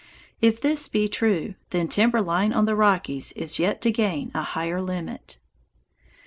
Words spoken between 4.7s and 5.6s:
limit.